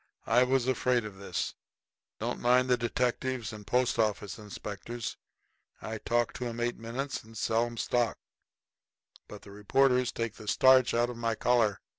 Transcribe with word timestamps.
I 0.25 0.41
was 0.41 0.67
afraid 0.67 1.05
of 1.05 1.17
this. 1.17 1.53
I 2.19 2.25
don't 2.25 2.39
mind 2.41 2.69
detectives 2.69 3.53
and 3.53 3.67
post 3.67 3.99
office 3.99 4.39
inspectors 4.39 5.15
I 5.79 5.99
talk 5.99 6.33
to 6.37 6.47
'em 6.47 6.59
eight 6.59 6.79
minutes 6.79 7.21
and 7.21 7.31
then 7.35 7.35
sell 7.35 7.67
'em 7.67 7.77
stock 7.77 8.17
but 9.27 9.43
them 9.43 9.53
reporters 9.53 10.11
take 10.11 10.37
the 10.37 10.47
starch 10.47 10.95
out 10.95 11.11
of 11.11 11.17
my 11.17 11.35
collar. 11.35 11.81